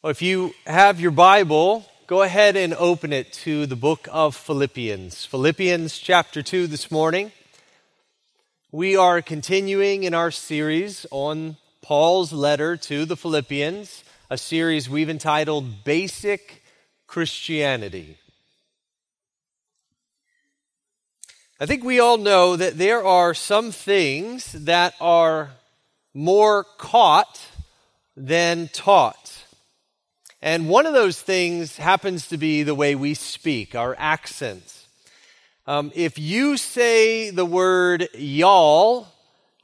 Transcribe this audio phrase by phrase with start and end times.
[0.00, 4.36] Well, if you have your Bible, go ahead and open it to the book of
[4.36, 5.24] Philippians.
[5.24, 7.32] Philippians chapter 2 this morning.
[8.70, 15.10] We are continuing in our series on Paul's letter to the Philippians, a series we've
[15.10, 16.62] entitled Basic
[17.08, 18.18] Christianity.
[21.58, 25.50] I think we all know that there are some things that are
[26.14, 27.40] more caught
[28.16, 29.27] than taught.
[30.40, 34.86] And one of those things happens to be the way we speak, our accents.
[35.66, 39.08] Um, if you say the word y'all,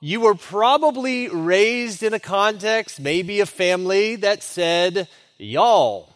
[0.01, 6.12] you were probably raised in a context, maybe a family that said y'all.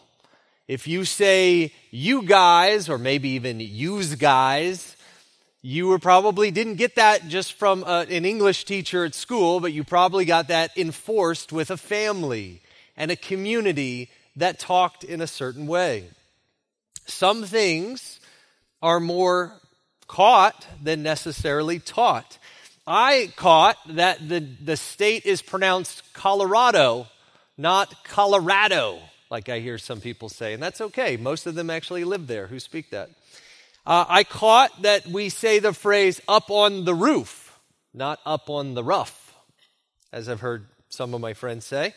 [0.67, 4.97] If you say you guys, or maybe even use guys,
[5.61, 9.73] you were probably didn't get that just from a, an English teacher at school, but
[9.73, 12.61] you probably got that enforced with a family
[12.95, 16.05] and a community that talked in a certain way.
[17.05, 18.19] Some things
[18.81, 19.53] are more
[20.07, 22.37] caught than necessarily taught.
[22.85, 27.07] I caught that the, the state is pronounced Colorado,
[27.57, 30.53] not Colorado, like I hear some people say.
[30.53, 31.17] And that's okay.
[31.17, 33.09] Most of them actually live there who speak that.
[33.85, 37.59] Uh, I caught that we say the phrase up on the roof,
[37.93, 39.35] not up on the rough,
[40.11, 41.93] as I've heard some of my friends say.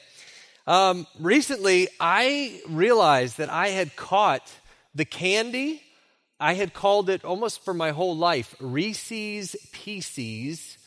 [0.66, 4.50] Um, recently, I realized that I had caught
[4.94, 5.82] the candy.
[6.38, 10.78] I had called it almost for my whole life Reese's Pieces.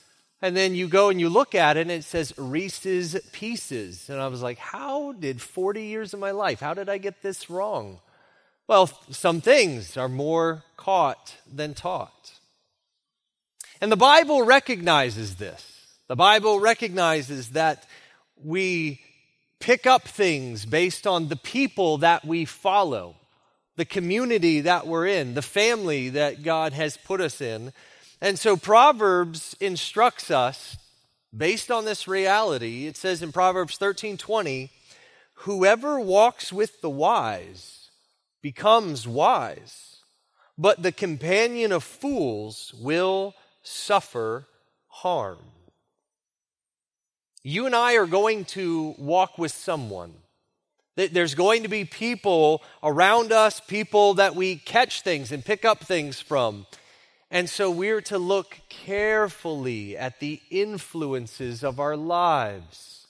[0.41, 4.09] And then you go and you look at it and it says Reese's Pieces.
[4.09, 7.21] And I was like, how did 40 years of my life, how did I get
[7.21, 7.99] this wrong?
[8.67, 12.33] Well, some things are more caught than taught.
[13.81, 15.87] And the Bible recognizes this.
[16.07, 17.85] The Bible recognizes that
[18.43, 18.99] we
[19.65, 23.15] pick up things based on the people that we follow,
[23.77, 27.73] the community that we're in, the family that God has put us in.
[28.21, 30.77] And so Proverbs instructs us
[31.35, 32.85] based on this reality.
[32.85, 34.69] It says in Proverbs 13:20,
[35.45, 37.89] whoever walks with the wise
[38.43, 39.95] becomes wise,
[40.59, 44.45] but the companion of fools will suffer
[44.89, 45.54] harm.
[47.47, 50.15] You and I are going to walk with someone.
[50.95, 55.83] There's going to be people around us, people that we catch things and pick up
[55.83, 56.65] things from.
[57.29, 63.05] And so we're to look carefully at the influences of our lives,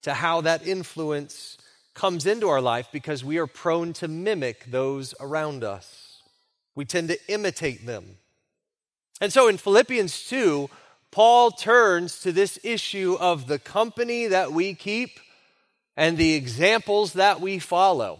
[0.00, 1.58] to how that influence
[1.92, 6.22] comes into our life because we are prone to mimic those around us.
[6.74, 8.16] We tend to imitate them.
[9.20, 10.70] And so in Philippians 2,
[11.12, 15.10] Paul turns to this issue of the company that we keep
[15.94, 18.18] and the examples that we follow.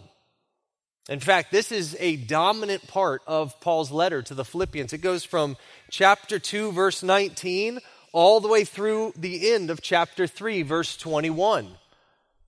[1.09, 4.93] In fact, this is a dominant part of Paul's letter to the Philippians.
[4.93, 5.57] It goes from
[5.89, 7.79] chapter 2, verse 19,
[8.13, 11.67] all the way through the end of chapter 3, verse 21.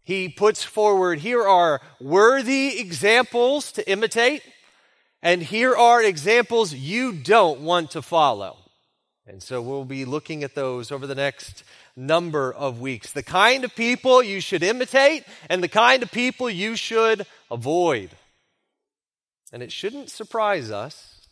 [0.04, 4.44] He puts forward here are worthy examples to imitate,
[5.24, 8.58] and here are examples you don't want to follow.
[9.28, 11.64] And so we'll be looking at those over the next
[11.96, 13.12] number of weeks.
[13.12, 18.12] The kind of people you should imitate and the kind of people you should avoid.
[19.52, 21.28] And it shouldn't surprise us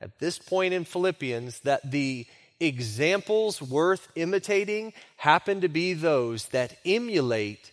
[0.00, 2.26] at this point in Philippians that the
[2.58, 7.70] examples worth imitating happen to be those that emulate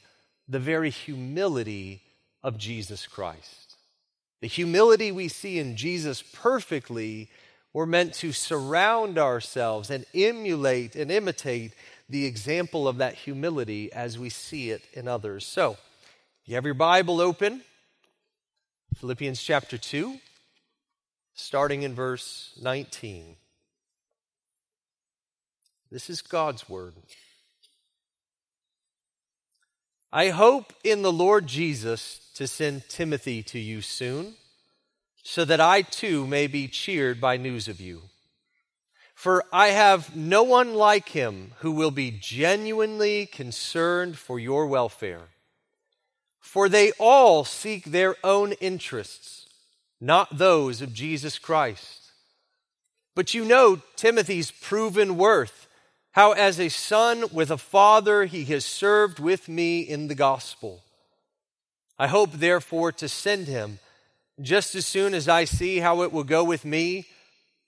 [0.48, 2.02] the very humility
[2.44, 3.76] of Jesus Christ.
[4.42, 7.30] The humility we see in Jesus perfectly
[7.78, 11.74] we're meant to surround ourselves and emulate and imitate
[12.10, 15.46] the example of that humility as we see it in others.
[15.46, 15.78] So,
[16.46, 17.62] you have your Bible open,
[18.96, 20.18] Philippians chapter 2,
[21.36, 23.36] starting in verse 19.
[25.92, 26.96] This is God's word.
[30.12, 34.34] I hope in the Lord Jesus to send Timothy to you soon
[35.30, 38.04] so that I too may be cheered by news of you.
[39.14, 45.28] For I have no one like him who will be genuinely concerned for your welfare.
[46.40, 49.50] For they all seek their own interests,
[50.00, 52.10] not those of Jesus Christ.
[53.14, 55.68] But you know Timothy's proven worth,
[56.12, 60.86] how as a son with a father he has served with me in the gospel.
[62.00, 63.80] I hope therefore to send him
[64.42, 67.08] just as soon as I see how it will go with me,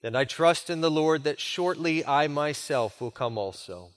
[0.02, 3.90] then I trust in the Lord that shortly I myself will come also.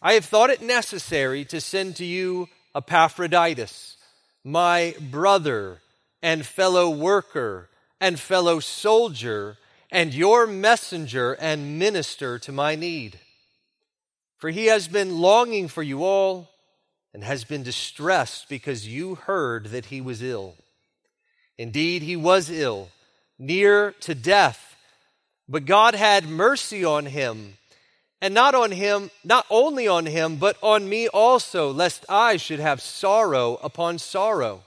[0.00, 3.96] I have thought it necessary to send to you Epaphroditus,
[4.44, 5.80] my brother
[6.22, 7.68] and fellow worker
[8.00, 9.56] and fellow soldier,
[9.90, 13.18] and your messenger and minister to my need.
[14.36, 16.48] For he has been longing for you all
[17.12, 20.54] and has been distressed because you heard that he was ill.
[21.58, 22.88] Indeed, he was ill,
[23.38, 24.76] near to death,
[25.48, 27.58] but God had mercy on him
[28.20, 32.58] and not on him, not only on him, but on me also, lest I should
[32.58, 34.62] have sorrow upon sorrow.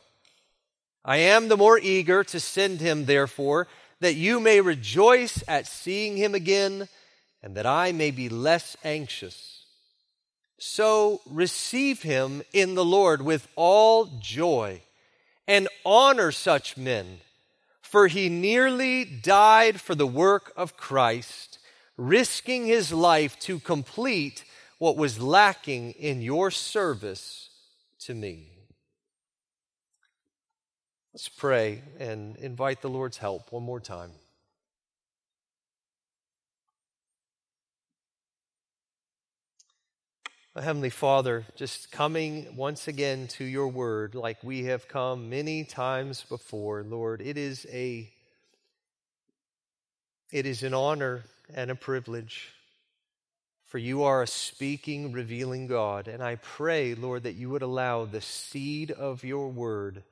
[1.04, 3.68] I am the more eager to send him, therefore,
[4.00, 6.88] that you may rejoice at seeing him again,
[7.44, 9.66] and that I may be less anxious.
[10.58, 14.82] So receive him in the Lord with all joy,
[15.52, 17.20] and honor such men,
[17.82, 21.60] for he nearly died for the work of Christ
[21.98, 24.46] risking his life to complete
[24.78, 27.50] what was lacking in your service
[28.00, 28.48] to me.
[31.14, 34.12] Let's pray and invite the Lord's help one more time.
[40.60, 46.26] Heavenly Father, just coming once again to your word like we have come many times
[46.28, 48.12] before, Lord, it is a
[50.30, 52.50] it is an honor and a privilege.
[53.68, 56.10] For you are a speaking, revealing God.
[56.10, 60.04] And I pray, Lord, that you would allow the seed of your word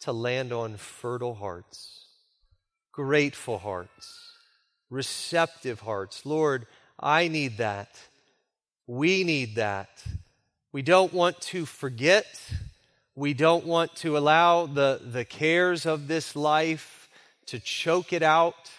[0.00, 2.06] to land on fertile hearts,
[2.92, 4.32] grateful hearts,
[4.88, 6.24] receptive hearts.
[6.24, 6.66] Lord,
[6.98, 7.90] I need that.
[8.86, 10.04] We need that.
[10.72, 12.26] We don't want to forget.
[13.14, 17.08] We don't want to allow the, the cares of this life
[17.46, 18.70] to choke it out.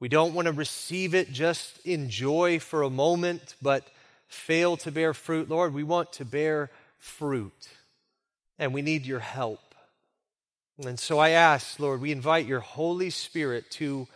[0.00, 3.86] We don't want to receive it just in joy for a moment, but
[4.26, 5.48] fail to bear fruit.
[5.48, 7.68] Lord, we want to bear fruit,
[8.58, 9.60] and we need your help.
[10.84, 14.08] And so I ask, Lord, we invite your Holy Spirit to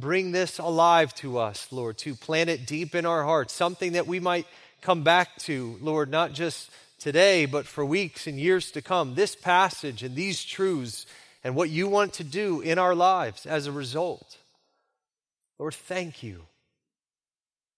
[0.00, 4.06] bring this alive to us, Lord, to plant it deep in our hearts, something that
[4.06, 4.46] we might
[4.80, 9.14] come back to, Lord, not just today, but for weeks and years to come.
[9.14, 11.06] This passage and these truths
[11.44, 14.38] and what you want to do in our lives as a result.
[15.58, 16.42] Lord, thank you.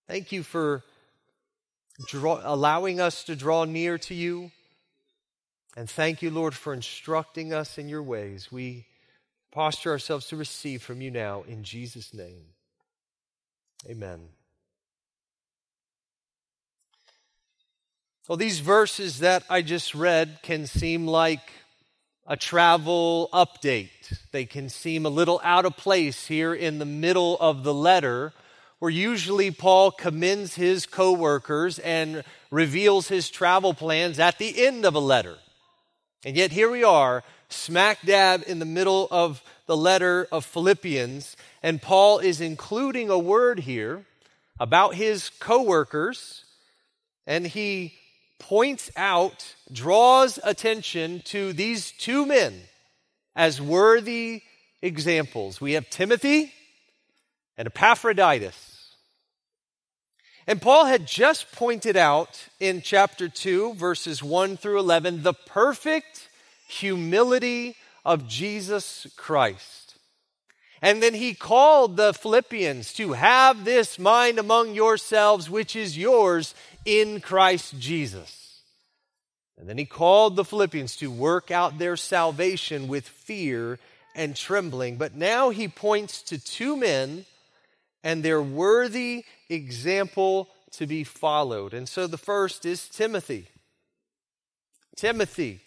[0.06, 0.82] Thank you for
[2.06, 4.50] draw, allowing us to draw near to you.
[5.76, 8.50] And thank you, Lord, for instructing us in your ways.
[8.50, 8.86] We
[9.52, 12.44] posture ourselves to receive from you now in Jesus' name.
[13.88, 14.28] Amen.
[18.28, 21.40] Well, these verses that I just read can seem like
[22.26, 24.18] a travel update.
[24.30, 28.32] They can seem a little out of place here in the middle of the letter,
[28.78, 34.94] where usually Paul commends his coworkers and reveals his travel plans at the end of
[34.94, 35.38] a letter.
[36.24, 41.36] And yet here we are, smack dab in the middle of the letter of Philippians,
[41.62, 44.04] and Paul is including a word here
[44.58, 46.44] about his coworkers,
[47.26, 47.94] and he
[48.38, 52.62] points out, draws attention to these two men
[53.34, 54.42] as worthy
[54.82, 55.60] examples.
[55.60, 56.52] We have Timothy
[57.56, 58.69] and Epaphroditus.
[60.50, 66.28] And Paul had just pointed out in chapter 2, verses 1 through 11, the perfect
[66.66, 69.94] humility of Jesus Christ.
[70.82, 76.52] And then he called the Philippians to have this mind among yourselves, which is yours
[76.84, 78.62] in Christ Jesus.
[79.56, 83.78] And then he called the Philippians to work out their salvation with fear
[84.16, 84.96] and trembling.
[84.96, 87.24] But now he points to two men
[88.02, 91.74] and their worthy example to be followed.
[91.74, 93.48] And so the first is Timothy.
[94.96, 95.60] Timothy.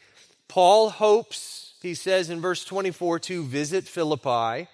[0.48, 4.68] Paul hopes, he says in verse 24, to visit Philippi.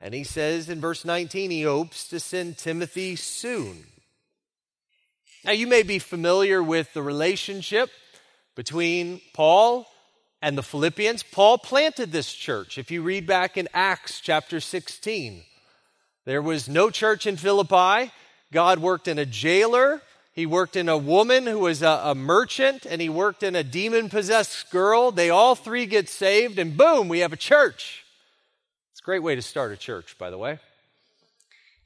[0.00, 3.84] And he says in verse 19, he hopes to send Timothy soon.
[5.44, 7.90] Now, you may be familiar with the relationship
[8.54, 9.86] between Paul
[10.40, 11.22] and the Philippians.
[11.22, 12.78] Paul planted this church.
[12.78, 15.42] If you read back in Acts chapter 16,
[16.24, 18.10] there was no church in Philippi.
[18.52, 20.00] God worked in a jailer.
[20.32, 23.62] He worked in a woman who was a, a merchant, and he worked in a
[23.62, 25.12] demon possessed girl.
[25.12, 28.04] They all three get saved, and boom, we have a church.
[28.92, 30.58] It's a great way to start a church, by the way.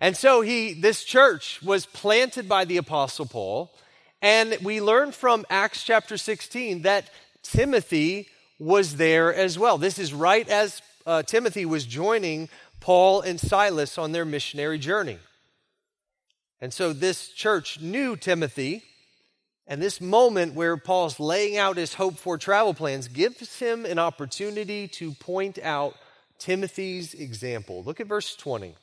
[0.00, 3.72] And so he, this church was planted by the apostle Paul,
[4.22, 7.10] and we learn from Acts chapter 16 that
[7.42, 8.28] Timothy
[8.58, 9.78] was there as well.
[9.78, 12.48] This is right as uh, Timothy was joining
[12.80, 15.18] Paul and Silas on their missionary journey.
[16.60, 18.82] And so this church knew Timothy,
[19.70, 23.98] And this moment where Paul's laying out his hope for travel plans gives him an
[23.98, 25.94] opportunity to point out
[26.38, 27.82] Timothy's example.
[27.84, 28.74] Look at verse 20.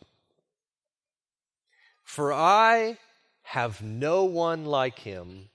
[2.03, 2.99] For I
[3.41, 5.49] have no one like him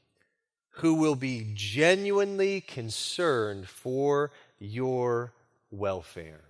[0.75, 5.32] who will be genuinely concerned for your
[5.70, 6.50] welfare.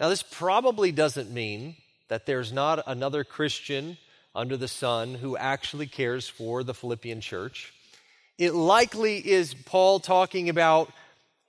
[0.00, 1.76] Now, this probably doesn't mean
[2.08, 3.96] that there's not another Christian
[4.34, 7.72] under the sun who actually cares for the Philippian church.
[8.36, 10.90] It likely is Paul talking about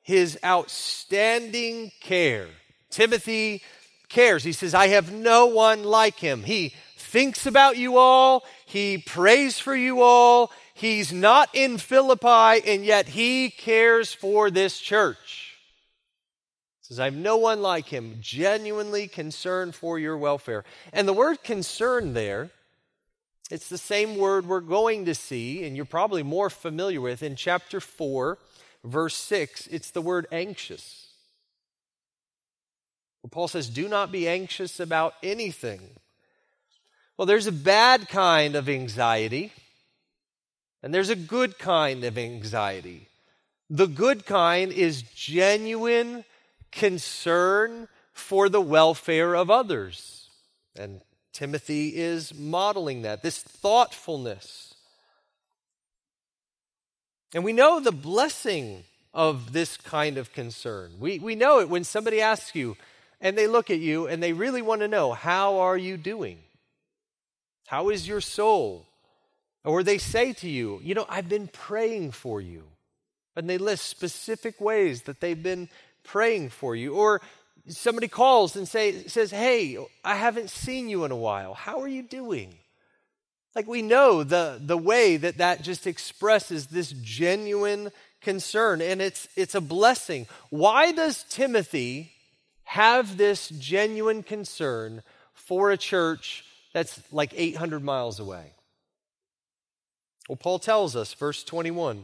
[0.04, 2.48] his outstanding care.
[2.92, 3.64] Timothy
[4.08, 4.44] cares.
[4.44, 6.44] He says, I have no one like him.
[6.44, 10.52] He thinks about you all, he prays for you all.
[10.76, 15.45] He's not in Philippi, and yet he cares for this church.
[16.96, 20.64] Says, I have no one like him, genuinely concerned for your welfare.
[20.94, 22.52] And the word concern there
[23.52, 27.36] it's the same word we're going to see, and you're probably more familiar with in
[27.36, 28.40] chapter 4,
[28.84, 29.68] verse 6.
[29.68, 31.08] It's the word anxious.
[33.22, 35.82] Where Paul says, Do not be anxious about anything.
[37.18, 39.54] Well, there's a bad kind of anxiety,
[40.82, 43.10] and there's a good kind of anxiety.
[43.70, 46.26] The good kind is genuine
[46.76, 50.30] concern for the welfare of others.
[50.78, 51.02] And
[51.34, 54.76] Timothy is modeling that, this thoughtfulness.
[57.34, 60.94] And we know the blessing of this kind of concern.
[61.00, 62.78] We, we know it when somebody asks you
[63.20, 66.40] and they look at you and they really want to know, How are you doing?
[67.68, 68.86] How is your soul?
[69.64, 72.64] Or they say to you, You know, I've been praying for you.
[73.36, 75.68] And they list specific ways that they've been
[76.06, 76.96] praying for you.
[76.96, 77.22] Or
[77.68, 81.54] somebody calls and say, says, Hey, I haven't seen you in a while.
[81.54, 82.56] How are you doing?
[83.56, 89.28] Like we know the, the way that that just expresses this genuine concern, and it's,
[89.38, 90.28] it's a blessing.
[90.50, 92.12] Why does Timothy
[92.64, 96.44] have this genuine concern for a church
[96.74, 98.52] that's like 800 miles away?
[100.28, 102.04] Well, Paul tells us, verse 21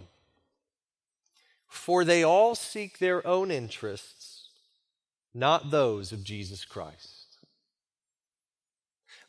[1.72, 4.32] For they all seek their own interests
[5.34, 7.38] not those of Jesus Christ.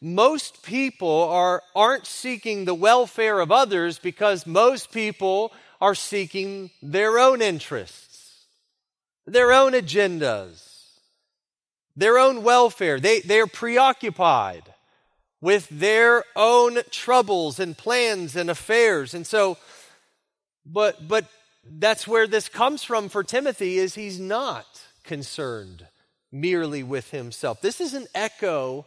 [0.00, 7.18] Most people are, aren't seeking the welfare of others because most people are seeking their
[7.18, 8.46] own interests,
[9.26, 10.68] their own agendas,
[11.94, 12.98] their own welfare.
[12.98, 14.64] They, they're preoccupied
[15.40, 19.14] with their own troubles and plans and affairs.
[19.14, 19.56] And so,
[20.66, 21.26] but, but
[21.64, 24.66] that's where this comes from for Timothy is he's not
[25.04, 25.86] concerned
[26.30, 27.60] merely with himself.
[27.60, 28.86] This is an echo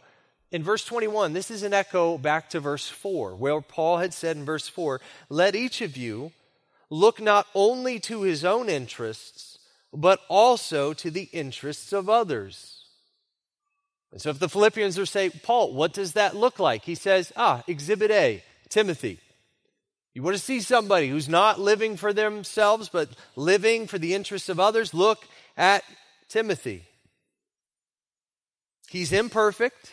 [0.50, 1.32] in verse 21.
[1.32, 5.00] This is an echo back to verse 4, where Paul had said in verse 4,
[5.28, 6.32] Let each of you
[6.90, 9.58] look not only to his own interests,
[9.92, 12.84] but also to the interests of others.
[14.12, 16.84] And so if the Philippians are saying, Paul, what does that look like?
[16.84, 19.20] He says, Ah, exhibit A, Timothy.
[20.16, 24.48] You want to see somebody who's not living for themselves, but living for the interests
[24.48, 24.94] of others?
[24.94, 25.22] Look
[25.58, 25.84] at
[26.30, 26.84] Timothy.
[28.88, 29.92] He's imperfect.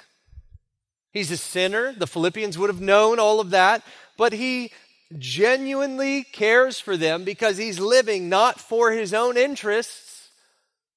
[1.12, 1.92] He's a sinner.
[1.92, 3.84] The Philippians would have known all of that.
[4.18, 4.72] But he
[5.18, 10.30] genuinely cares for them because he's living not for his own interests,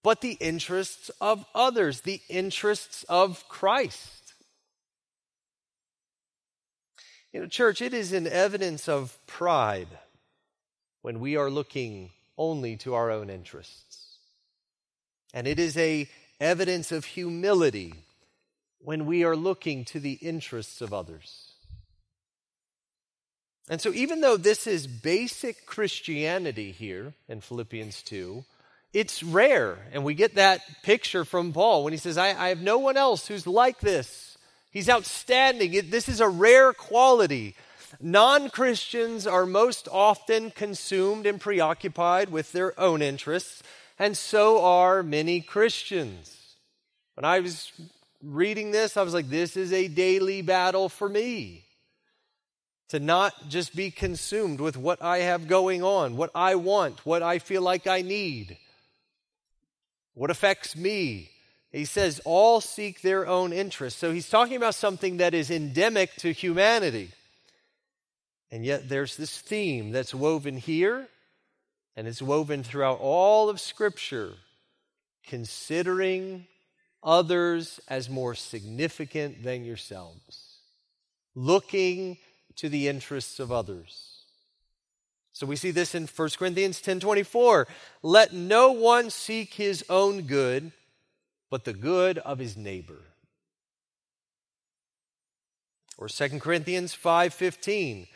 [0.05, 4.16] but the interests of others, the interests of Christ.
[7.37, 9.89] You know, church, it is an evidence of pride
[11.03, 14.17] when we are looking only to our own interests.
[15.35, 16.09] And it is a
[16.41, 17.93] evidence of humility
[18.79, 21.53] when we are looking to the interests of others.
[23.69, 28.47] And so, even though this is basic Christianity here in Philippians 2,
[28.95, 29.77] it's rare.
[29.93, 32.97] And we get that picture from Paul when he says, I, I have no one
[32.97, 34.26] else who's like this.
[34.77, 35.89] He's outstanding.
[35.89, 37.55] This is a rare quality.
[37.99, 43.63] Non Christians are most often consumed and preoccupied with their own interests
[43.99, 46.57] and so are many Christians.
[47.15, 47.73] When I was
[48.23, 51.65] reading this, I was like, this is a daily battle for me.
[52.91, 57.23] To not just be consumed with what I have going on, what I want, what
[57.23, 58.59] I feel like I need,
[60.13, 61.31] what affects me.
[61.77, 64.01] He says, all seek their own interests.
[64.01, 67.11] So he's talking about something that is endemic to humanity.
[68.51, 71.07] And yet there's this theme that's woven here
[71.95, 74.33] and it's woven throughout all of Scripture,
[75.27, 76.47] considering
[77.03, 80.61] others as more significant than yourselves,
[81.35, 82.17] looking
[82.57, 84.23] to the interests of others.
[85.35, 87.67] So we see this in 1 Corinthians 10:24.
[88.03, 90.73] Let no one seek his own good,
[91.51, 93.03] but the good of his neighbor.
[95.99, 98.09] Or 2 Corinthians 5:15.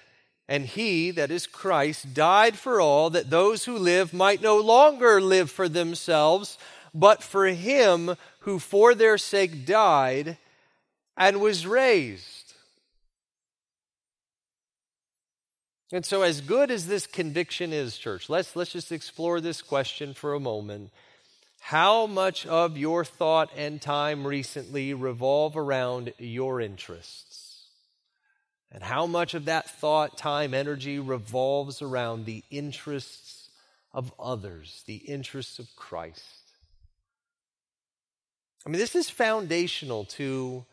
[0.48, 5.20] And he, that is Christ, died for all, that those who live might no longer
[5.20, 6.58] live for themselves,
[6.92, 10.38] but for him who for their sake died
[11.16, 12.54] and was raised.
[15.92, 20.14] And so, as good as this conviction is, church, let's, let's just explore this question
[20.14, 20.90] for a moment.
[21.60, 27.68] How much of your thought and time recently revolve around your interests?
[28.72, 33.50] And how much of that thought, time, energy revolves around the interests
[33.92, 36.24] of others, the interests of Christ?
[38.66, 40.64] I mean, this is foundational to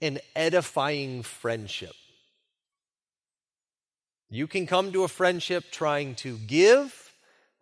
[0.00, 1.94] an edifying friendship.
[4.30, 7.03] You can come to a friendship trying to give,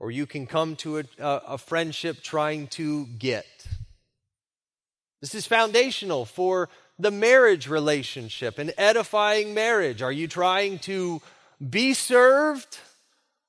[0.02, 3.46] or you can come to a, a, friendship trying to get.
[5.20, 6.68] This is foundational for
[6.98, 10.02] the marriage relationship, an edifying marriage?
[10.02, 11.22] Are you trying to
[11.70, 12.78] be served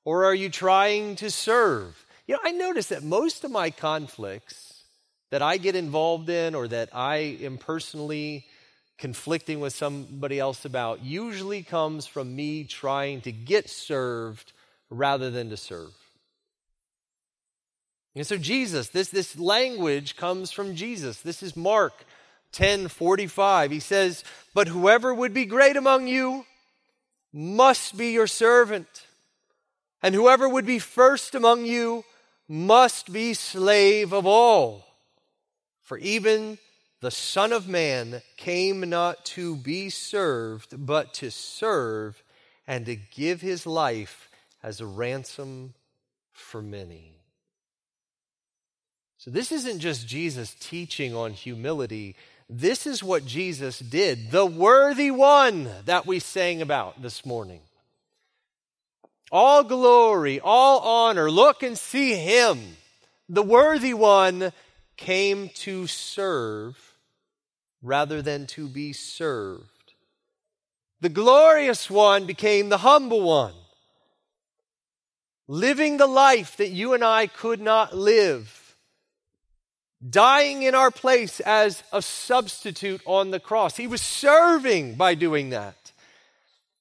[0.05, 2.05] or are you trying to serve?
[2.27, 4.83] You know, I notice that most of my conflicts
[5.31, 8.45] that I get involved in or that I am personally
[8.99, 14.53] conflicting with somebody else about usually comes from me trying to get served
[14.91, 15.91] rather than to serve.
[18.15, 21.21] And so Jesus, this, this language comes from Jesus.
[21.21, 22.05] This is Mark
[22.53, 23.71] 10:45.
[23.71, 26.45] He says, "But whoever would be great among you
[27.31, 29.07] must be your servant,
[30.01, 32.05] and whoever would be first among you
[32.47, 34.85] must be slave of all.
[35.81, 36.59] For even
[37.01, 42.21] the Son of Man came not to be served, but to serve
[42.67, 44.29] and to give his life
[44.61, 45.73] as a ransom
[46.31, 47.22] for many."
[49.23, 52.17] So, this isn't just Jesus teaching on humility.
[52.49, 57.61] This is what Jesus did, the worthy one that we sang about this morning.
[59.31, 62.75] All glory, all honor, look and see him.
[63.29, 64.51] The worthy one
[64.97, 66.77] came to serve
[67.81, 69.93] rather than to be served.
[70.99, 73.55] The glorious one became the humble one,
[75.47, 78.59] living the life that you and I could not live
[80.09, 83.77] dying in our place as a substitute on the cross.
[83.77, 85.75] He was serving by doing that.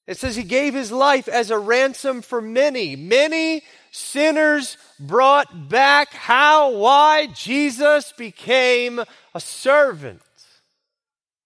[0.05, 2.95] It says he gave his life as a ransom for many.
[2.95, 6.11] Many sinners brought back.
[6.13, 6.71] How?
[6.71, 7.27] Why?
[7.27, 9.01] Jesus became
[9.33, 10.21] a servant.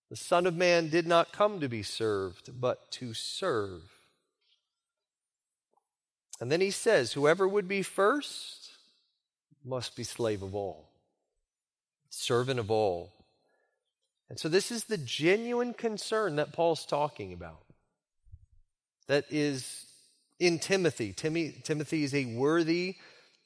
[0.10, 3.84] The Son of Man did not come to be served, but to serve.
[6.40, 8.72] And then he says, Whoever would be first
[9.64, 10.87] must be slave of all
[12.18, 13.14] servant of all.
[14.30, 17.64] And so, this is the genuine concern that Paul's talking about.
[19.08, 19.86] That is
[20.40, 21.14] in Timothy.
[21.14, 22.96] Timothy is a worthy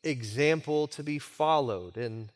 [0.03, 1.97] example to be followed.
[1.97, 2.29] And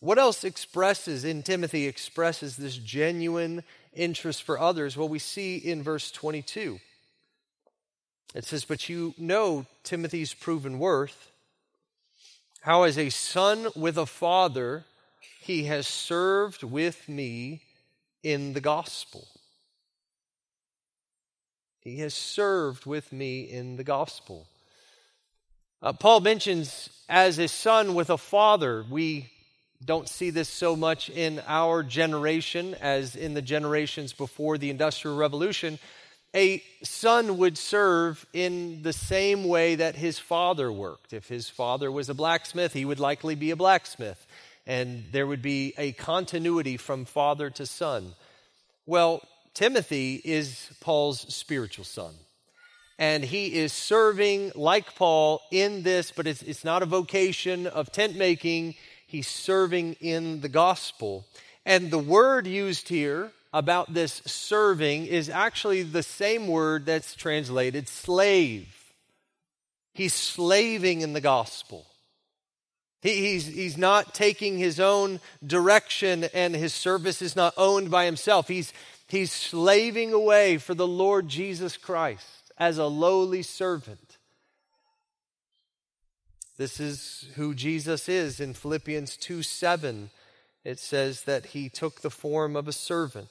[0.00, 3.62] what else expresses in Timothy expresses this genuine
[3.94, 4.96] interest for others?
[4.96, 6.78] Well, we see in verse 22.
[8.34, 11.31] It says, But you know Timothy's proven worth
[12.62, 14.84] how, as a son with a father,
[15.40, 17.60] he has served with me
[18.22, 19.26] in the gospel.
[21.80, 24.46] He has served with me in the gospel.
[25.82, 28.84] Uh, Paul mentions as a son with a father.
[28.88, 29.28] We
[29.84, 35.16] don't see this so much in our generation as in the generations before the Industrial
[35.16, 35.80] Revolution
[36.34, 41.12] a son would serve in the same way that his father worked.
[41.12, 44.26] If his father was a blacksmith, he would likely be a blacksmith,
[44.66, 48.14] and there would be a continuity from father to son.
[48.86, 49.22] Well,
[49.54, 52.14] Timothy is Paul's spiritual son.
[52.98, 57.90] And he is serving like Paul in this, but it's, it's not a vocation of
[57.90, 58.76] tent making.
[59.06, 61.26] He's serving in the gospel.
[61.66, 67.88] And the word used here about this serving is actually the same word that's translated
[67.88, 68.68] slave.
[69.94, 71.86] He's slaving in the gospel.
[73.02, 78.06] He, he's, he's not taking his own direction and his service is not owned by
[78.06, 78.48] himself.
[78.48, 78.72] He's,
[79.08, 84.18] he's slaving away for the Lord Jesus Christ as a lowly servant.
[86.56, 90.10] This is who Jesus is in Philippians 2 7.
[90.64, 93.28] It says that he took the form of a servant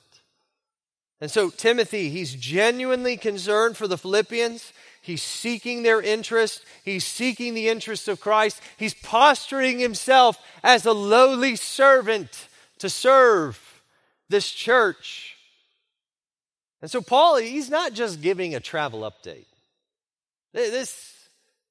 [1.21, 4.73] And so, Timothy, he's genuinely concerned for the Philippians.
[5.03, 6.65] He's seeking their interest.
[6.83, 8.59] He's seeking the interest of Christ.
[8.77, 12.47] He's posturing himself as a lowly servant
[12.79, 13.83] to serve
[14.29, 15.37] this church.
[16.81, 19.45] And so, Paul, he's not just giving a travel update.
[20.53, 21.13] This,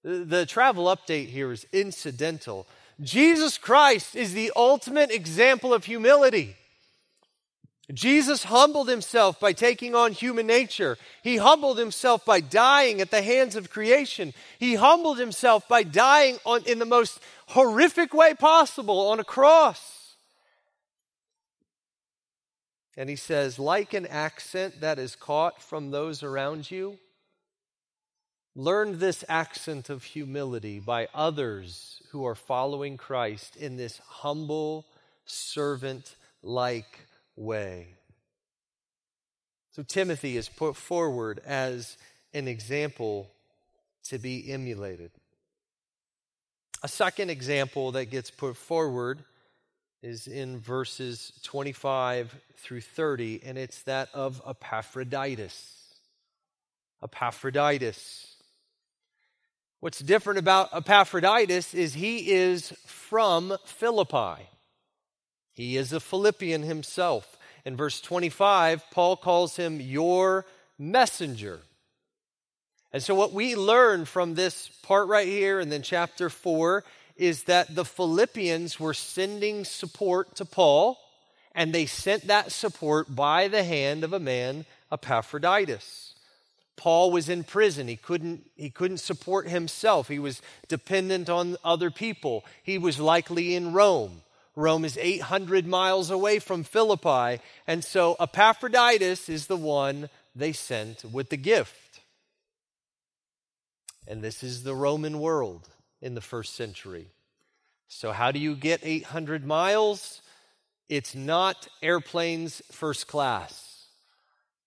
[0.04, 2.68] the travel update here is incidental.
[3.00, 6.56] Jesus Christ is the ultimate example of humility.
[7.92, 10.96] Jesus humbled himself by taking on human nature.
[11.22, 14.32] He humbled himself by dying at the hands of creation.
[14.58, 20.14] He humbled himself by dying on, in the most horrific way possible on a cross.
[22.96, 26.98] And he says, like an accent that is caught from those around you,
[28.54, 34.86] learn this accent of humility by others who are following Christ in this humble,
[35.24, 37.06] servant like
[37.40, 37.88] way.
[39.72, 41.96] So Timothy is put forward as
[42.34, 43.30] an example
[44.04, 45.10] to be emulated.
[46.82, 49.24] A second example that gets put forward
[50.02, 55.76] is in verses 25 through 30, and it's that of Epaphroditus.
[57.02, 58.36] Epaphroditus.
[59.80, 64.46] What's different about Epaphroditus is he is from Philippi.
[65.60, 67.36] He is a Philippian himself.
[67.66, 70.46] In verse 25, Paul calls him your
[70.78, 71.60] messenger.
[72.94, 76.82] And so, what we learn from this part right here and then chapter 4
[77.14, 80.98] is that the Philippians were sending support to Paul,
[81.54, 86.14] and they sent that support by the hand of a man, Epaphroditus.
[86.76, 87.86] Paul was in prison.
[87.86, 90.08] He couldn't, he couldn't support himself.
[90.08, 92.46] He was dependent on other people.
[92.62, 94.22] He was likely in Rome.
[94.60, 97.42] Rome is 800 miles away from Philippi.
[97.66, 102.00] And so Epaphroditus is the one they sent with the gift.
[104.06, 105.68] And this is the Roman world
[106.02, 107.08] in the first century.
[107.88, 110.22] So, how do you get 800 miles?
[110.88, 113.86] It's not airplanes first class.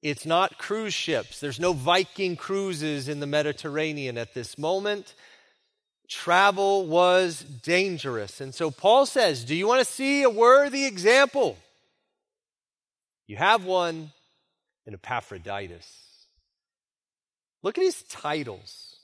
[0.01, 1.39] It's not cruise ships.
[1.39, 5.13] There's no Viking cruises in the Mediterranean at this moment
[6.07, 8.41] travel was dangerous.
[8.41, 11.57] And so Paul says, Do you want to see a worthy example?
[13.27, 14.11] You have one
[14.85, 15.87] in Epaphroditus.
[17.61, 18.97] Look at his titles.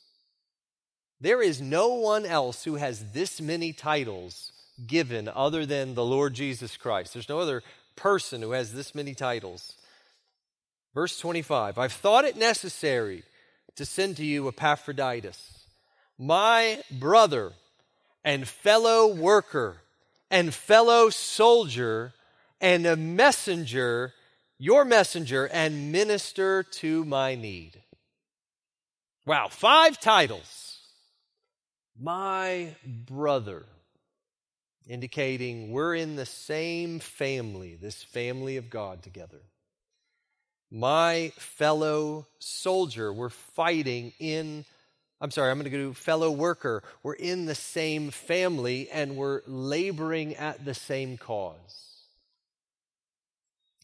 [1.22, 4.52] There is no one else who has this many titles
[4.86, 7.14] given other than the Lord Jesus Christ.
[7.14, 7.64] There's no other
[7.96, 9.74] person who has this many titles.
[10.94, 13.24] Verse 25 I've thought it necessary
[13.76, 15.59] to send to you Epaphroditus
[16.19, 17.53] my brother
[18.25, 19.77] and fellow worker
[20.29, 22.13] and fellow soldier
[22.60, 24.13] and a messenger,
[24.58, 27.82] your messenger, and minister to my need.
[29.25, 30.79] Wow, five titles.
[31.97, 33.65] My brother,
[34.88, 39.41] indicating we're in the same family, this family of God together.
[40.69, 44.65] My fellow soldier, we're fighting in
[45.21, 46.82] I'm sorry, I'm going to go to fellow worker.
[47.03, 51.55] We're in the same family and we're laboring at the same cause.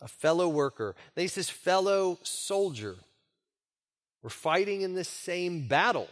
[0.01, 0.95] A fellow worker.
[1.13, 2.95] Then he says, fellow soldier.
[4.23, 6.07] We're fighting in the same battle.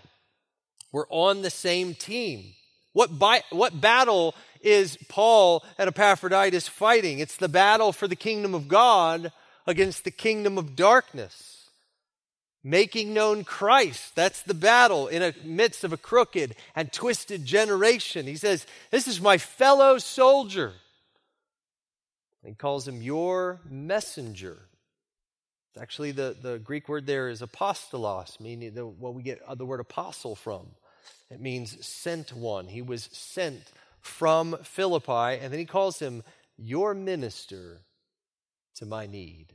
[0.92, 2.54] We're on the same team.
[2.92, 3.10] What,
[3.50, 7.20] what battle is Paul and Epaphroditus fighting?
[7.20, 9.32] It's the battle for the kingdom of God
[9.66, 11.53] against the kingdom of darkness
[12.64, 14.16] making known Christ.
[14.16, 18.26] That's the battle in the midst of a crooked and twisted generation.
[18.26, 20.74] He says, This is my fellow soldier.
[22.44, 24.58] He calls him your messenger.
[25.80, 29.66] Actually, the, the Greek word there is apostolos, meaning the, what we get uh, the
[29.66, 30.68] word apostle from.
[31.32, 32.68] It means sent one.
[32.68, 36.22] He was sent from Philippi, and then he calls him
[36.58, 37.80] your minister
[38.76, 39.54] to my need.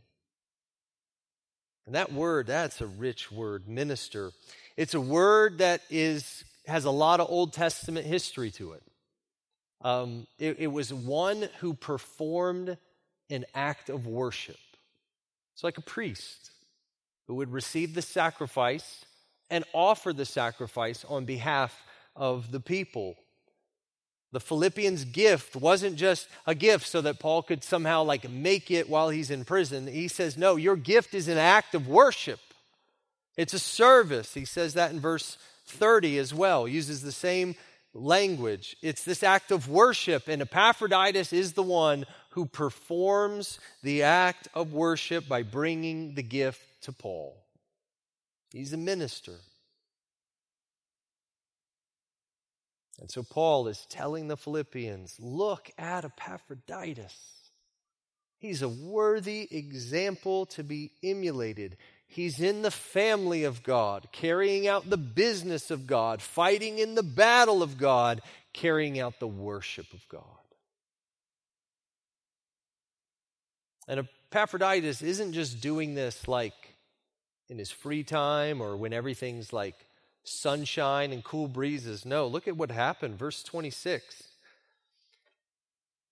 [1.88, 4.33] And that word, that's a rich word, minister.
[4.77, 8.83] It's a word that is has a lot of Old Testament history to it.
[9.81, 12.77] Um, it, it was one who performed
[13.31, 14.59] an act of worship.
[15.55, 16.51] It's like a priest
[17.27, 19.07] who would receive the sacrifice
[19.48, 21.74] and offer the sacrifice on behalf
[22.14, 23.16] of the people
[24.33, 28.88] the Philippians' gift wasn't just a gift so that Paul could somehow like make it
[28.88, 29.87] while he's in prison.
[29.87, 32.41] He says, No, your gift is an act of worship.
[33.37, 34.35] It's a service.
[34.35, 36.64] He says that in verse 30 as well.
[36.64, 37.55] He uses the same
[37.95, 38.77] language.
[38.83, 44.73] It's this act of worship, and Epaphroditus is the one who performs the act of
[44.73, 47.37] worship by bringing the gift to Paul.
[48.53, 49.35] He's a minister.
[53.01, 57.17] And so Paul is telling the Philippians look at Epaphroditus.
[58.39, 61.77] He's a worthy example to be emulated.
[62.07, 67.03] He's in the family of God, carrying out the business of God, fighting in the
[67.03, 70.23] battle of God, carrying out the worship of God.
[73.89, 76.55] And Epaphroditus isn't just doing this like
[77.49, 79.88] in his free time or when everything's like
[80.29, 82.05] sunshine and cool breezes.
[82.05, 83.19] No, look at what happened.
[83.19, 84.23] Verse 26.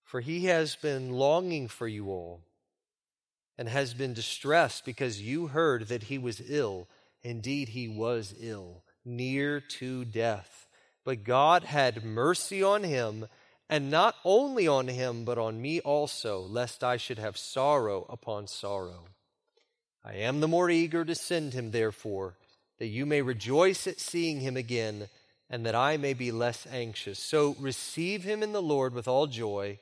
[0.03, 2.41] For he has been longing for you all
[3.57, 6.87] and has been distressed because you heard that he was ill.
[7.23, 10.67] Indeed, he was ill, near to death.
[11.03, 13.27] But God had mercy on him,
[13.69, 18.47] and not only on him, but on me also, lest I should have sorrow upon
[18.47, 19.05] sorrow.
[20.05, 22.35] I am the more eager to send him, therefore,
[22.79, 25.07] that you may rejoice at seeing him again,
[25.49, 27.19] and that I may be less anxious.
[27.19, 29.79] So receive him in the Lord with all joy,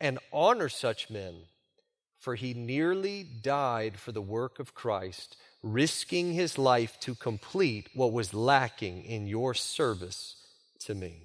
[0.00, 1.42] and honor such men
[2.18, 8.12] for he nearly died for the work of Christ, risking his life to complete what
[8.12, 10.36] was lacking in your service
[10.80, 11.22] to me.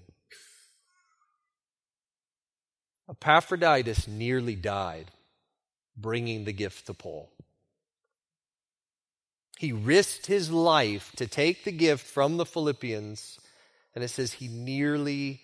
[3.10, 5.12] Epaphroditus nearly died
[5.98, 7.32] bringing the gift to Paul.
[9.58, 13.40] He risked his life to take the gift from the Philippians,
[13.96, 15.42] and it says he nearly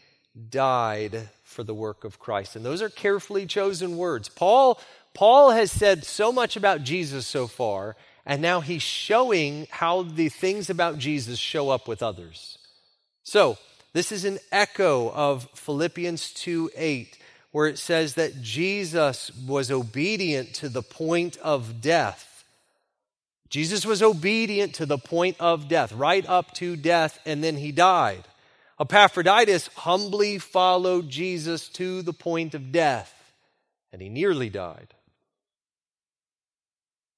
[0.50, 2.56] died for the work of Christ.
[2.56, 4.30] And those are carefully chosen words.
[4.30, 4.80] Paul
[5.14, 7.96] Paul has said so much about Jesus so far,
[8.26, 12.58] and now he's showing how the things about Jesus show up with others.
[13.24, 13.58] So,
[13.94, 17.18] this is an echo of Philippians 2 8,
[17.52, 22.29] where it says that Jesus was obedient to the point of death.
[23.50, 27.72] Jesus was obedient to the point of death, right up to death, and then he
[27.72, 28.24] died.
[28.80, 33.34] Epaphroditus humbly followed Jesus to the point of death,
[33.92, 34.94] and he nearly died.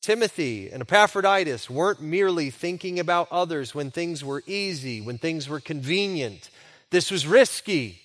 [0.01, 5.59] Timothy and Epaphroditus weren't merely thinking about others when things were easy, when things were
[5.59, 6.49] convenient.
[6.89, 8.01] This was risky.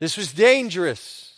[0.00, 1.31] This was dangerous.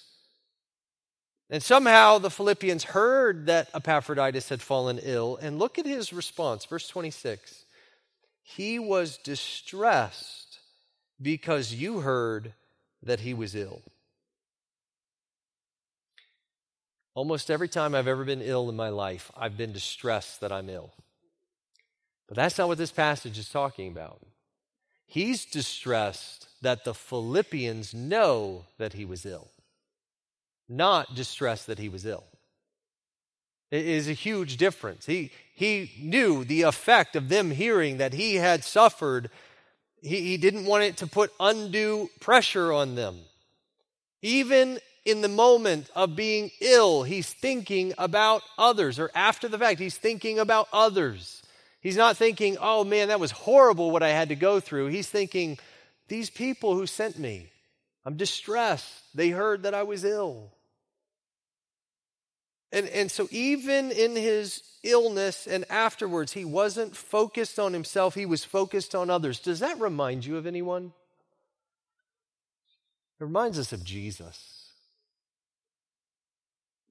[1.50, 5.36] And somehow the Philippians heard that Epaphroditus had fallen ill.
[5.36, 7.64] And look at his response, verse 26.
[8.42, 10.58] He was distressed
[11.20, 12.54] because you heard
[13.02, 13.82] that he was ill.
[17.14, 20.68] Almost every time I've ever been ill in my life, I've been distressed that I'm
[20.68, 20.92] ill.
[22.26, 24.20] But that's not what this passage is talking about.
[25.06, 29.50] He's distressed that the Philippians know that he was ill,
[30.68, 32.24] not distressed that he was ill.
[33.70, 35.06] It is a huge difference.
[35.06, 39.30] He, he knew the effect of them hearing that he had suffered.
[40.00, 43.16] He, he didn't want it to put undue pressure on them.
[44.22, 49.80] Even in the moment of being ill, he's thinking about others, or after the fact,
[49.80, 51.42] he's thinking about others.
[51.80, 54.86] He's not thinking, oh man, that was horrible what I had to go through.
[54.86, 55.58] He's thinking,
[56.08, 57.50] these people who sent me,
[58.04, 59.02] I'm distressed.
[59.14, 60.52] They heard that I was ill.
[62.72, 68.26] And, and so, even in his illness and afterwards, he wasn't focused on himself, he
[68.26, 69.38] was focused on others.
[69.38, 70.92] Does that remind you of anyone?
[73.20, 74.64] It reminds us of Jesus.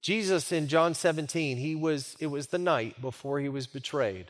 [0.01, 4.27] Jesus in John 17, he was, it was the night before he was betrayed.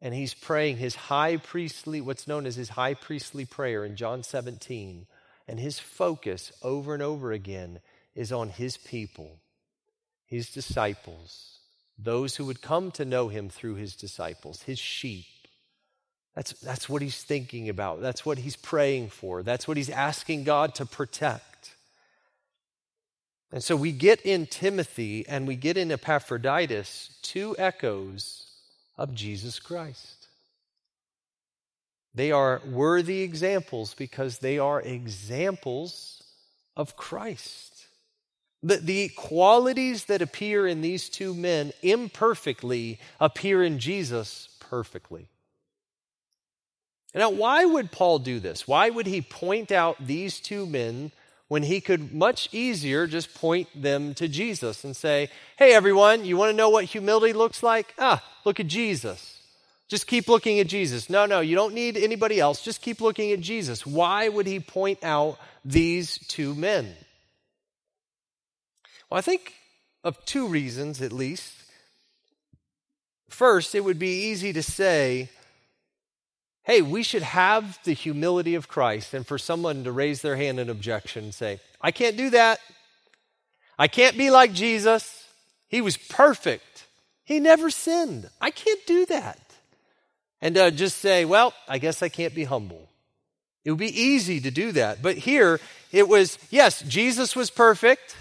[0.00, 4.22] And he's praying his high priestly, what's known as his high priestly prayer in John
[4.22, 5.06] 17.
[5.48, 7.80] And his focus over and over again
[8.14, 9.38] is on his people,
[10.26, 11.60] his disciples,
[11.98, 15.24] those who would come to know him through his disciples, his sheep.
[16.34, 18.00] That's, that's what he's thinking about.
[18.00, 19.42] That's what he's praying for.
[19.42, 21.74] That's what he's asking God to protect.
[23.50, 28.52] And so we get in Timothy and we get in Epaphroditus two echoes
[28.98, 30.17] of Jesus Christ.
[32.18, 36.20] They are worthy examples because they are examples
[36.76, 37.86] of Christ.
[38.60, 45.28] The, the qualities that appear in these two men imperfectly appear in Jesus perfectly.
[47.14, 48.66] Now, why would Paul do this?
[48.66, 51.12] Why would he point out these two men
[51.46, 56.36] when he could much easier just point them to Jesus and say, Hey, everyone, you
[56.36, 57.94] want to know what humility looks like?
[57.96, 59.37] Ah, look at Jesus.
[59.88, 61.08] Just keep looking at Jesus.
[61.08, 62.62] No, no, you don't need anybody else.
[62.62, 63.86] Just keep looking at Jesus.
[63.86, 66.94] Why would he point out these two men?
[69.08, 69.54] Well, I think
[70.04, 71.54] of two reasons at least.
[73.30, 75.30] First, it would be easy to say,
[76.64, 80.60] hey, we should have the humility of Christ, and for someone to raise their hand
[80.60, 82.60] in objection and say, I can't do that.
[83.78, 85.26] I can't be like Jesus.
[85.68, 86.86] He was perfect.
[87.24, 88.28] He never sinned.
[88.40, 89.47] I can't do that
[90.40, 92.88] and uh, just say, well, I guess I can't be humble.
[93.64, 95.02] It would be easy to do that.
[95.02, 95.60] But here
[95.92, 98.16] it was, yes, Jesus was perfect.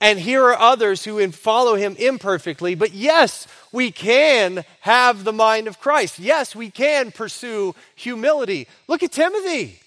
[0.00, 2.74] And here are others who follow him imperfectly.
[2.74, 6.18] But yes, we can have the mind of Christ.
[6.18, 8.66] Yes, we can pursue humility.
[8.88, 9.78] Look at Timothy.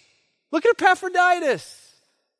[0.51, 1.83] Look at Epaphroditus.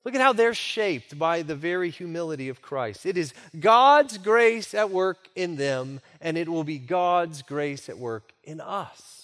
[0.04, 3.06] Look at how they're shaped by the very humility of Christ.
[3.06, 7.98] It is God's grace at work in them, and it will be God's grace at
[7.98, 9.17] work in us.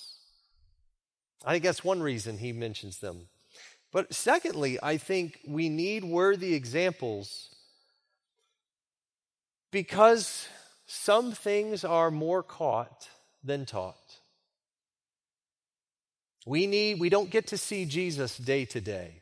[1.44, 3.28] I think that's one reason he mentions them.
[3.92, 7.50] But secondly, I think we need worthy examples
[9.72, 10.48] because
[10.88, 13.10] some things are more caught
[13.44, 13.96] than taught.
[16.46, 19.22] We need we don't get to see Jesus day to day.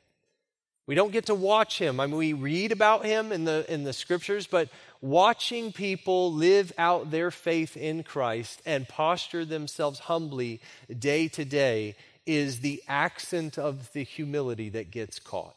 [0.88, 2.00] We don't get to watch him.
[2.00, 4.70] I mean we read about him in the in the scriptures, but
[5.02, 10.62] watching people live out their faith in Christ and posture themselves humbly
[10.98, 15.56] day to day is the accent of the humility that gets caught.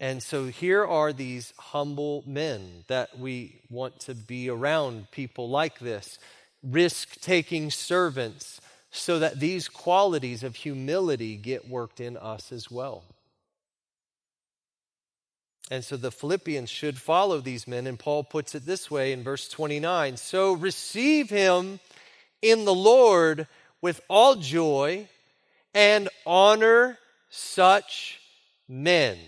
[0.00, 5.80] And so here are these humble men that we want to be around people like
[5.80, 6.18] this,
[6.62, 13.02] risk taking servants, so that these qualities of humility get worked in us as well.
[15.70, 19.22] And so the Philippians should follow these men, and Paul puts it this way in
[19.22, 21.80] verse 29 So receive him
[22.40, 23.46] in the Lord
[23.80, 25.08] with all joy
[25.74, 26.98] and honor
[27.30, 28.20] such
[28.68, 29.18] men.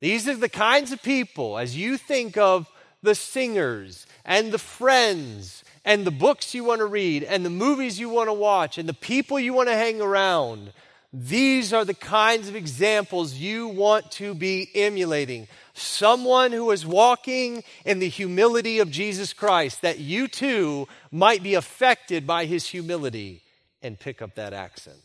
[0.00, 2.70] These are the kinds of people, as you think of
[3.02, 7.98] the singers and the friends and the books you want to read and the movies
[7.98, 10.72] you want to watch and the people you want to hang around,
[11.18, 17.64] these are the kinds of examples you want to be emulating someone who is walking
[17.86, 23.42] in the humility of Jesus Christ, that you too might be affected by his humility
[23.80, 24.98] and pick up that accent.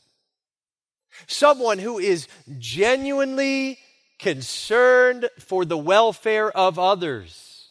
[1.28, 2.28] Someone who is
[2.60, 3.80] genuinely
[4.20, 7.70] concerned for the welfare of others,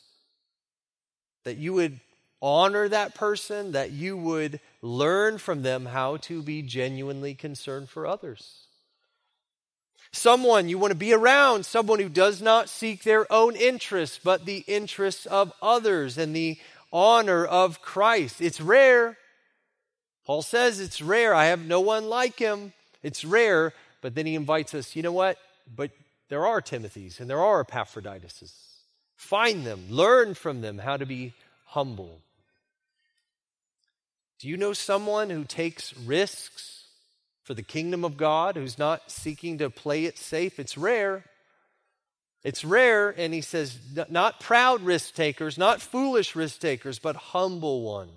[1.45, 2.01] that you would
[2.41, 8.07] honor that person, that you would learn from them how to be genuinely concerned for
[8.07, 8.67] others.
[10.13, 14.45] Someone you want to be around, someone who does not seek their own interests, but
[14.45, 16.59] the interests of others and the
[16.93, 18.41] honor of Christ.
[18.41, 19.17] It's rare.
[20.27, 21.35] Paul says it's rare.
[21.35, 22.73] I have no one like him.
[23.03, 25.39] It's rare, but then he invites us, you know what?
[25.75, 25.91] But
[26.29, 28.55] there are Timothys and there are Epaphroditus.
[29.17, 31.35] Find them, learn from them how to be
[31.67, 32.21] humble.
[34.41, 36.81] Do you know someone who takes risks
[37.51, 40.61] for the kingdom of God, who's not seeking to play it safe.
[40.61, 41.25] It's rare.
[42.45, 43.77] It's rare, and he says,
[44.09, 48.13] not proud risk takers, not foolish risk takers, but humble ones.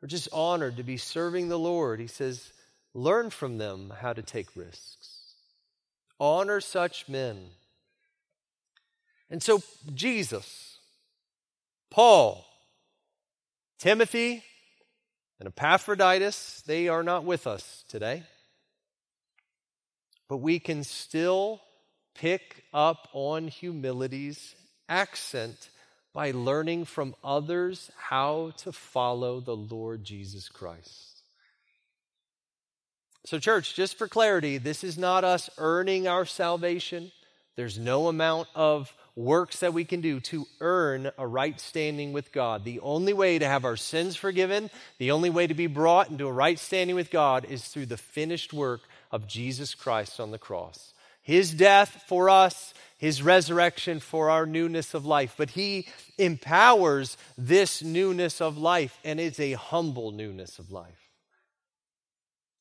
[0.00, 1.98] We're just honored to be serving the Lord.
[1.98, 2.52] He says,
[2.94, 5.34] learn from them how to take risks.
[6.20, 7.48] Honor such men.
[9.28, 9.60] And so,
[9.92, 10.78] Jesus,
[11.90, 12.46] Paul,
[13.80, 14.44] Timothy,
[15.38, 18.24] and Epaphroditus, they are not with us today.
[20.28, 21.60] But we can still
[22.14, 24.54] pick up on humility's
[24.88, 25.70] accent
[26.12, 31.22] by learning from others how to follow the Lord Jesus Christ.
[33.24, 37.12] So, church, just for clarity, this is not us earning our salvation.
[37.56, 42.30] There's no amount of works that we can do to earn a right standing with
[42.30, 42.64] God.
[42.64, 46.28] The only way to have our sins forgiven, the only way to be brought into
[46.28, 50.38] a right standing with God is through the finished work of Jesus Christ on the
[50.38, 50.94] cross.
[51.20, 55.34] His death for us, his resurrection for our newness of life.
[55.36, 61.10] But he empowers this newness of life, and it's a humble newness of life.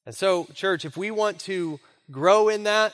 [0.07, 1.79] And so, church, if we want to
[2.09, 2.93] grow in that,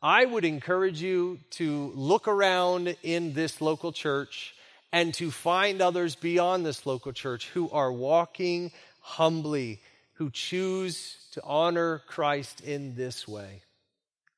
[0.00, 4.54] I would encourage you to look around in this local church
[4.92, 8.70] and to find others beyond this local church who are walking
[9.00, 9.80] humbly,
[10.14, 13.62] who choose to honor Christ in this way.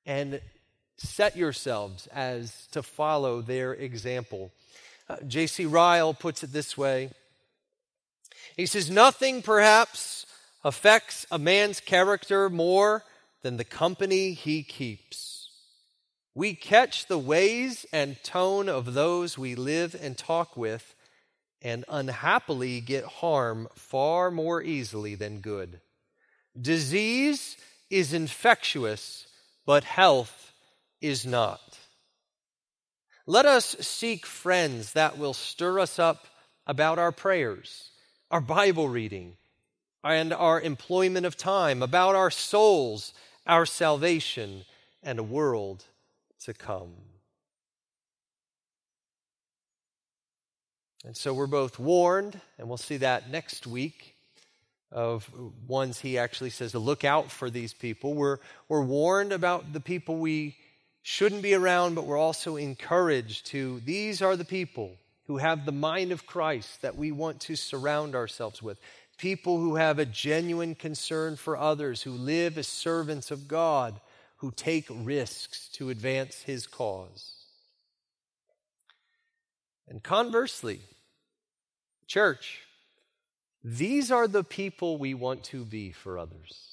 [0.07, 0.41] And
[0.97, 4.51] set yourselves as to follow their example.
[5.09, 5.67] Uh, J.C.
[5.67, 7.11] Ryle puts it this way
[8.57, 10.25] He says, Nothing perhaps
[10.65, 13.05] affects a man's character more
[13.43, 15.30] than the company he keeps.
[16.35, 20.95] We catch the ways and tone of those we live and talk with,
[21.61, 25.81] and unhappily get harm far more easily than good.
[26.59, 27.57] Disease
[27.91, 29.27] is infectious,
[29.67, 30.53] but health
[31.01, 31.79] is not.
[33.27, 36.27] Let us seek friends that will stir us up
[36.67, 37.91] about our prayers,
[38.31, 39.37] our Bible reading,
[40.03, 43.13] and our employment of time, about our souls,
[43.47, 44.65] our salvation,
[45.03, 45.85] and a world
[46.45, 46.93] to come.
[51.05, 54.15] And so we're both warned, and we'll see that next week,
[54.93, 55.31] of
[55.69, 58.15] ones he actually says to look out for these people.
[58.15, 58.39] We're,
[58.69, 60.57] we're warned about the people we
[61.03, 65.73] shouldn't be around, but we're also encouraged to these are the people who have the
[65.73, 68.79] mind of Christ that we want to surround ourselves with.
[69.17, 74.01] People who have a genuine concern for others, who live as servants of God,
[74.41, 77.35] who take risks to advance his cause.
[79.87, 80.81] And conversely,
[82.07, 82.63] church,
[83.63, 86.71] these are the people we want to be for others.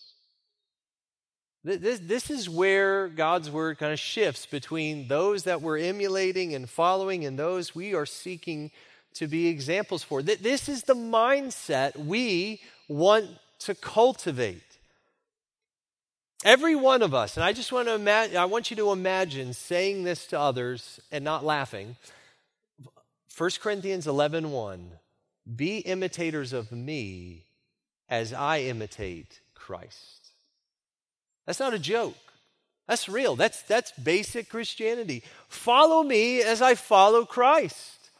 [1.63, 6.69] This, this is where God's word kind of shifts between those that we're emulating and
[6.69, 8.71] following and those we are seeking
[9.15, 10.21] to be examples for.
[10.21, 13.25] This is the mindset we want
[13.59, 14.61] to cultivate.
[16.43, 19.53] Every one of us, and I just want to imagine, I want you to imagine
[19.53, 21.95] saying this to others and not laughing.
[23.35, 24.91] 1 Corinthians 11 1,
[25.55, 27.43] be imitators of me
[28.09, 30.29] as I imitate Christ.
[31.45, 32.15] That's not a joke.
[32.87, 33.35] That's real.
[33.35, 35.23] That's, that's basic Christianity.
[35.49, 38.11] Follow me as I follow Christ.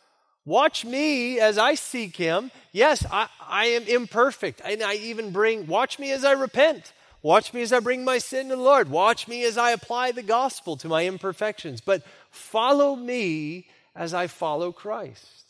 [0.46, 2.52] Watch me as I seek him.
[2.72, 4.62] Yes, I, I am imperfect.
[4.64, 6.94] And I even bring, watch me as I repent.
[7.22, 8.90] Watch me as I bring my sin to the Lord.
[8.90, 11.82] Watch me as I apply the gospel to my imperfections.
[11.82, 15.44] But follow me as I follow Christ.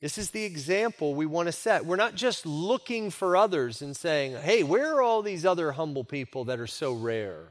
[0.00, 1.86] This is the example we want to set.
[1.86, 6.04] We're not just looking for others and saying, hey, where are all these other humble
[6.04, 7.48] people that are so rare?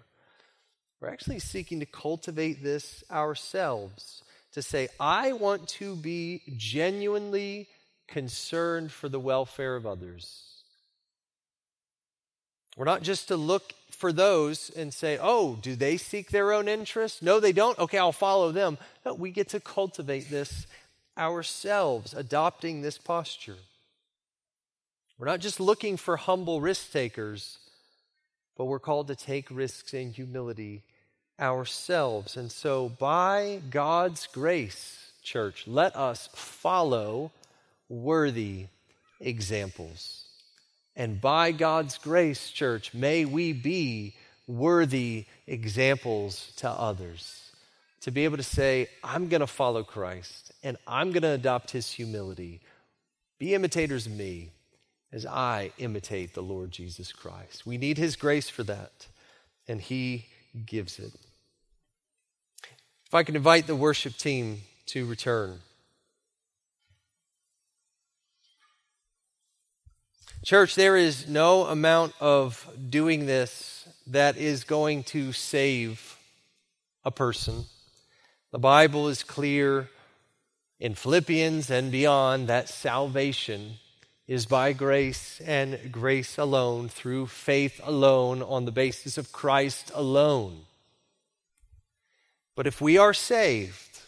[1.01, 4.23] We're actually seeking to cultivate this ourselves
[4.53, 7.67] to say, I want to be genuinely
[8.07, 10.54] concerned for the welfare of others.
[12.75, 16.67] We're not just to look for those and say, oh, do they seek their own
[16.67, 17.21] interests?
[17.21, 17.79] No, they don't.
[17.79, 18.77] Okay, I'll follow them.
[19.05, 20.67] No, we get to cultivate this
[21.17, 23.55] ourselves, adopting this posture.
[25.17, 27.57] We're not just looking for humble risk takers,
[28.57, 30.83] but we're called to take risks in humility
[31.39, 32.35] ourselves.
[32.35, 37.31] And so, by God's grace, church, let us follow
[37.87, 38.65] worthy
[39.21, 40.24] examples.
[40.95, 44.15] And by God's grace, church, may we be
[44.47, 47.41] worthy examples to others.
[48.01, 51.71] To be able to say, I'm going to follow Christ and I'm going to adopt
[51.71, 52.61] his humility.
[53.39, 54.51] Be imitators of me
[55.11, 57.65] as I imitate the Lord Jesus Christ.
[57.65, 59.07] We need his grace for that,
[59.67, 60.25] and he
[60.65, 61.13] gives it.
[63.05, 65.59] If I can invite the worship team to return.
[70.43, 76.17] Church, there is no amount of doing this that is going to save
[77.03, 77.65] a person.
[78.51, 79.89] The Bible is clear
[80.79, 83.75] in Philippians and beyond that salvation
[84.27, 90.61] is by grace and grace alone, through faith alone, on the basis of Christ alone.
[92.55, 94.01] But if we are saved,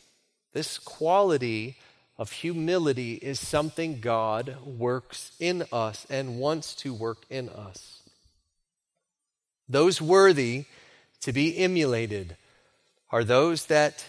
[0.53, 1.77] this quality
[2.17, 8.01] of humility is something God works in us and wants to work in us.
[9.69, 10.65] Those worthy
[11.21, 12.35] to be emulated
[13.11, 14.05] are those that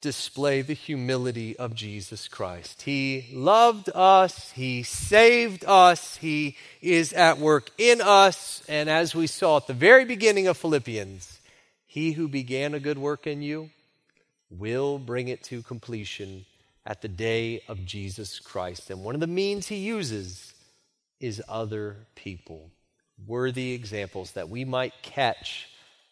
[0.00, 2.82] display the humility of Jesus Christ.
[2.82, 9.26] He loved us, He saved us, He is at work in us, and as we
[9.26, 11.38] saw at the very beginning of Philippians,
[11.86, 13.70] He who began a good work in you
[14.50, 16.46] will bring it to completion
[16.84, 18.90] at the day of Jesus Christ.
[18.90, 20.52] And one of the means he uses
[21.20, 22.70] is other people,
[23.26, 25.68] worthy examples that we might catch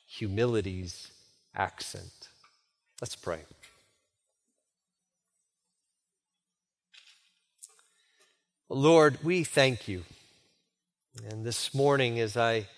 [0.06, 1.10] humility's
[1.54, 2.28] accent.
[3.00, 3.40] Let's pray.
[8.68, 10.04] Lord, we thank you.
[11.28, 12.68] And this morning, as I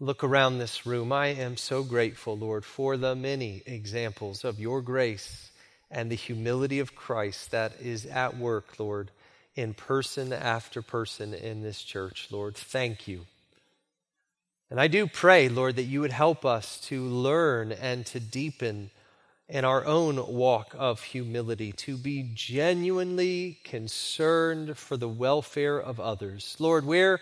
[0.00, 4.82] look around this room, I am so grateful, Lord, for the many examples of your
[4.82, 5.49] grace
[5.90, 9.10] and the humility of Christ that is at work, Lord,
[9.54, 12.28] in person after person in this church.
[12.30, 13.26] Lord, thank you.
[14.70, 18.90] And I do pray, Lord, that you would help us to learn and to deepen
[19.48, 26.56] in our own walk of humility, to be genuinely concerned for the welfare of others.
[26.60, 27.20] Lord, where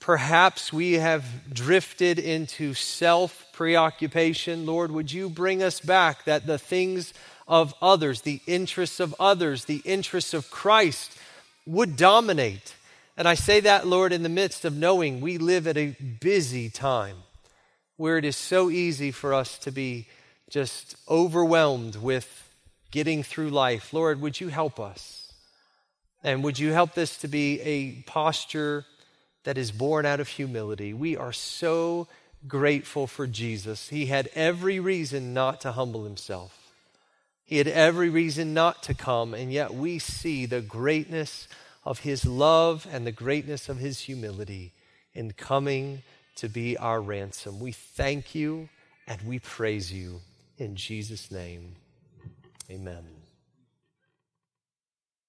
[0.00, 1.24] perhaps we have
[1.54, 7.14] drifted into self preoccupation, Lord, would you bring us back that the things
[7.48, 11.16] of others, the interests of others, the interests of Christ
[11.66, 12.74] would dominate.
[13.16, 16.68] And I say that, Lord, in the midst of knowing we live at a busy
[16.68, 17.16] time
[17.96, 20.06] where it is so easy for us to be
[20.50, 22.42] just overwhelmed with
[22.90, 23.92] getting through life.
[23.92, 25.32] Lord, would you help us?
[26.22, 28.84] And would you help this to be a posture
[29.44, 30.92] that is born out of humility?
[30.92, 32.08] We are so
[32.46, 33.88] grateful for Jesus.
[33.88, 36.65] He had every reason not to humble himself.
[37.46, 41.46] He had every reason not to come, and yet we see the greatness
[41.84, 44.72] of his love and the greatness of his humility
[45.14, 46.02] in coming
[46.34, 47.60] to be our ransom.
[47.60, 48.68] We thank you
[49.06, 50.20] and we praise you.
[50.58, 51.76] In Jesus' name,
[52.68, 53.15] amen.